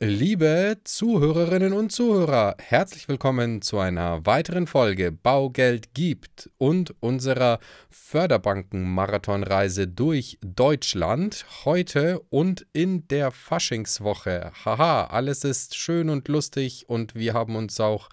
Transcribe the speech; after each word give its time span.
Liebe 0.00 0.76
Zuhörerinnen 0.84 1.72
und 1.72 1.90
Zuhörer, 1.90 2.54
herzlich 2.60 3.08
willkommen 3.08 3.62
zu 3.62 3.80
einer 3.80 4.24
weiteren 4.24 4.68
Folge 4.68 5.10
Baugeld 5.10 5.92
gibt 5.92 6.50
und 6.56 6.94
unserer 7.00 7.58
Förderbanken-Marathonreise 7.90 9.88
durch 9.88 10.38
Deutschland. 10.40 11.44
Heute 11.64 12.20
und 12.30 12.64
in 12.72 13.08
der 13.08 13.32
Faschingswoche. 13.32 14.52
Haha, 14.64 15.06
alles 15.06 15.42
ist 15.42 15.74
schön 15.74 16.10
und 16.10 16.28
lustig 16.28 16.88
und 16.88 17.16
wir 17.16 17.34
haben 17.34 17.56
uns 17.56 17.80
auch 17.80 18.08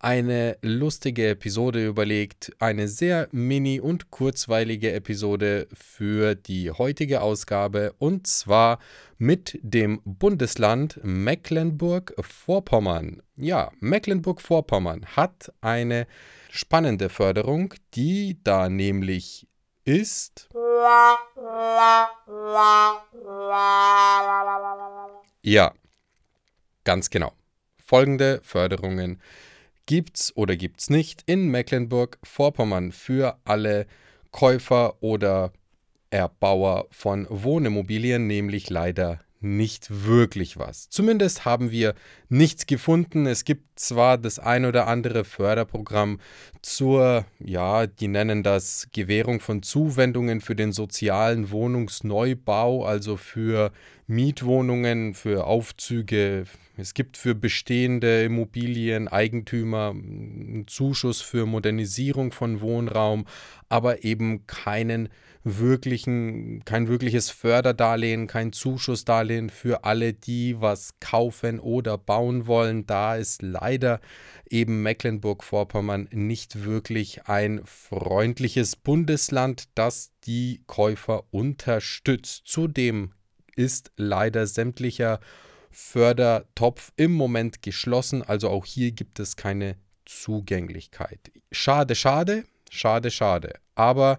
eine 0.00 0.56
lustige 0.62 1.28
Episode 1.28 1.86
überlegt. 1.86 2.50
Eine 2.58 2.88
sehr 2.88 3.28
mini 3.32 3.78
und 3.80 4.10
kurzweilige 4.10 4.92
Episode 4.92 5.68
für 5.74 6.34
die 6.34 6.70
heutige 6.70 7.20
Ausgabe 7.20 7.92
und 7.98 8.26
zwar 8.26 8.78
mit 9.18 9.58
dem 9.62 10.00
Bundesland 10.04 10.98
Mecklenburg-Vorpommern. 11.02 13.22
Ja, 13.36 13.70
Mecklenburg-Vorpommern 13.80 15.04
hat 15.16 15.52
eine 15.60 16.06
spannende 16.50 17.10
Förderung, 17.10 17.74
die 17.94 18.38
da 18.42 18.70
nämlich 18.70 19.46
ist. 19.84 20.48
Ja, 25.42 25.74
ganz 26.84 27.10
genau. 27.10 27.32
Folgende 27.84 28.40
Förderungen 28.42 29.20
gibt's 29.90 30.32
oder 30.36 30.54
gibt's 30.54 30.88
nicht 30.88 31.24
in 31.26 31.48
Mecklenburg-Vorpommern 31.48 32.92
für 32.92 33.40
alle 33.44 33.88
Käufer 34.30 35.02
oder 35.02 35.52
Erbauer 36.10 36.86
von 36.92 37.26
Wohnimmobilien, 37.28 38.28
nämlich 38.28 38.70
leider 38.70 39.18
nicht 39.40 40.04
wirklich 40.06 40.58
was. 40.58 40.88
Zumindest 40.90 41.44
haben 41.44 41.70
wir 41.70 41.94
nichts 42.28 42.66
gefunden. 42.66 43.26
Es 43.26 43.44
gibt 43.44 43.78
zwar 43.78 44.18
das 44.18 44.38
ein 44.38 44.66
oder 44.66 44.86
andere 44.86 45.24
Förderprogramm 45.24 46.20
zur, 46.60 47.24
ja, 47.38 47.86
die 47.86 48.08
nennen 48.08 48.42
das 48.42 48.88
Gewährung 48.92 49.40
von 49.40 49.62
Zuwendungen 49.62 50.42
für 50.42 50.54
den 50.54 50.72
sozialen 50.72 51.50
Wohnungsneubau, 51.50 52.84
also 52.84 53.16
für 53.16 53.72
Mietwohnungen, 54.06 55.14
für 55.14 55.46
Aufzüge. 55.46 56.44
Es 56.76 56.92
gibt 56.94 57.16
für 57.16 57.34
bestehende 57.34 58.24
Immobilieneigentümer 58.24 59.90
einen 59.90 60.66
Zuschuss 60.66 61.22
für 61.22 61.46
Modernisierung 61.46 62.32
von 62.32 62.60
Wohnraum, 62.60 63.26
aber 63.68 64.04
eben 64.04 64.46
keinen 64.46 65.08
wirklichen, 65.44 66.64
kein 66.64 66.88
wirkliches 66.88 67.30
Förderdarlehen, 67.30 68.26
kein 68.26 68.52
Zuschussdarlehen 68.52 69.29
für 69.50 69.84
alle, 69.84 70.12
die 70.12 70.60
was 70.60 70.98
kaufen 71.00 71.60
oder 71.60 71.96
bauen 71.96 72.46
wollen. 72.46 72.86
Da 72.86 73.16
ist 73.16 73.42
leider 73.42 74.00
eben 74.48 74.82
Mecklenburg-Vorpommern 74.82 76.08
nicht 76.12 76.64
wirklich 76.64 77.26
ein 77.26 77.62
freundliches 77.64 78.76
Bundesland, 78.76 79.68
das 79.74 80.12
die 80.24 80.62
Käufer 80.66 81.24
unterstützt. 81.30 82.42
Zudem 82.46 83.12
ist 83.54 83.92
leider 83.96 84.46
sämtlicher 84.46 85.20
Fördertopf 85.70 86.92
im 86.96 87.12
Moment 87.12 87.62
geschlossen, 87.62 88.22
also 88.22 88.48
auch 88.48 88.66
hier 88.66 88.90
gibt 88.90 89.20
es 89.20 89.36
keine 89.36 89.76
Zugänglichkeit. 90.04 91.30
Schade, 91.52 91.94
schade, 91.94 92.44
schade, 92.70 93.10
schade. 93.10 93.54
Aber 93.76 94.18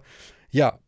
ja, 0.50 0.78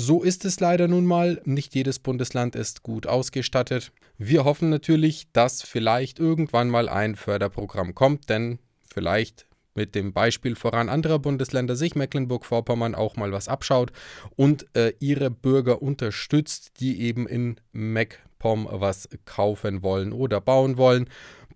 so 0.00 0.22
ist 0.22 0.44
es 0.44 0.60
leider 0.60 0.88
nun 0.88 1.04
mal. 1.04 1.40
Nicht 1.44 1.74
jedes 1.74 1.98
Bundesland 1.98 2.56
ist 2.56 2.82
gut 2.82 3.06
ausgestattet. 3.06 3.92
Wir 4.16 4.44
hoffen 4.44 4.70
natürlich, 4.70 5.28
dass 5.32 5.62
vielleicht 5.62 6.18
irgendwann 6.18 6.70
mal 6.70 6.88
ein 6.88 7.16
Förderprogramm 7.16 7.94
kommt, 7.94 8.28
denn 8.30 8.58
vielleicht 8.92 9.46
mit 9.74 9.94
dem 9.94 10.12
Beispiel 10.12 10.56
voran 10.56 10.88
anderer 10.88 11.18
Bundesländer 11.18 11.76
sich 11.76 11.94
Mecklenburg-Vorpommern 11.94 12.94
auch 12.94 13.16
mal 13.16 13.30
was 13.32 13.48
abschaut 13.48 13.92
und 14.36 14.66
äh, 14.74 14.92
ihre 14.98 15.30
Bürger 15.30 15.80
unterstützt, 15.80 16.80
die 16.80 17.02
eben 17.02 17.28
in 17.28 17.56
MacPom 17.72 18.68
was 18.70 19.08
kaufen 19.26 19.82
wollen 19.82 20.12
oder 20.12 20.40
bauen 20.40 20.76
wollen. 20.76 21.08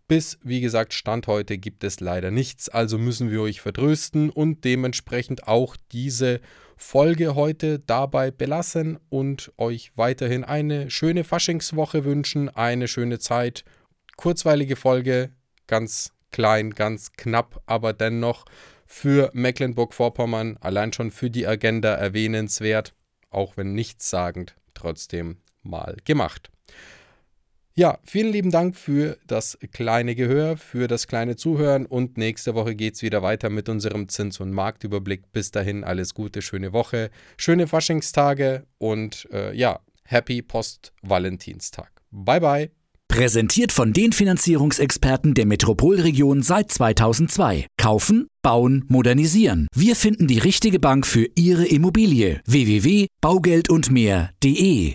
Bis, 0.07 0.39
wie 0.43 0.61
gesagt, 0.61 0.93
Stand 0.93 1.27
heute 1.27 1.57
gibt 1.57 1.83
es 1.83 2.01
leider 2.01 2.31
nichts, 2.31 2.69
also 2.69 2.99
müssen 2.99 3.31
wir 3.31 3.41
euch 3.41 3.63
vertrösten 3.63 4.29
und 4.29 4.65
dementsprechend 4.65 5.49
auch 5.49 5.77
diese 5.93 6.41
Folge 6.77 7.35
heute 7.35 7.79
dabei 7.79 8.31
belassen 8.31 8.99
und 9.09 9.53
euch 9.57 9.93
weiterhin 9.97 10.45
eine 10.45 10.91
schöne 10.91 11.25
Faschingswoche 11.25 12.05
wünschen, 12.05 12.51
eine 12.51 12.87
schöne 12.87 13.19
Zeit. 13.19 13.65
Kurzweilige 14.17 14.77
Folge, 14.77 15.31
ganz 15.67 16.13
klein, 16.31 16.71
ganz 16.73 17.13
knapp, 17.13 17.63
aber 17.65 17.95
dennoch 17.95 18.45
für 18.87 19.31
Mecklenburg-Vorpommern 19.33 20.59
allein 20.61 20.93
schon 20.93 21.13
für 21.13 21.31
die 21.31 21.47
Agenda 21.47 21.95
erwähnenswert, 21.95 22.95
auch 23.31 23.57
wenn 23.57 23.73
nichtssagend, 23.73 24.55
trotzdem 24.75 25.39
mal 25.63 25.97
gemacht. 26.05 26.51
Ja, 27.77 27.99
vielen 28.05 28.33
lieben 28.33 28.53
Dank 28.53 28.77
für 28.77 29.19
das 29.27 29.59
kleine 29.73 30.15
Gehör, 30.15 30.57
für 30.57 30.87
das 30.87 31.09
kleine 31.09 31.35
Zuhören 31.35 31.87
und 31.87 32.17
nächste 32.17 32.55
Woche 32.55 32.77
geht 32.77 32.95
es 32.95 33.03
wieder 33.03 33.21
weiter 33.23 33.51
mit 33.51 33.69
unserem 33.69 34.09
Zins- 34.09 34.39
und 34.39 34.53
Marktüberblick. 34.53 35.33
Bis 35.33 35.51
dahin 35.51 35.83
alles 35.83 36.15
Gute, 36.15 36.41
schöne 36.41 36.73
Woche, 36.73 37.11
schöne 37.37 37.67
Faschingstage 37.67 38.62
und 38.79 39.27
äh, 39.33 39.53
ja, 39.57 39.81
Happy 40.05 40.41
Post-Valentinstag. 40.41 41.91
Bye 42.12 42.41
bye. 42.41 42.71
Präsentiert 43.09 43.73
von 43.73 43.93
den 43.93 44.12
Finanzierungsexperten 44.12 45.35
der 45.35 45.47
Metropolregion 45.47 46.43
seit 46.43 46.71
2002. 46.71 47.67
Kaufen, 47.77 48.29
bauen, 48.43 48.85
modernisieren. 48.87 49.67
Wir 49.75 49.97
finden 49.97 50.29
die 50.29 50.39
richtige 50.39 50.79
Bank 50.79 51.09
für 51.09 51.27
Ihre 51.35 51.67
Immobilie. 51.67 52.41
www.baugeldundmehr.de 52.47 54.95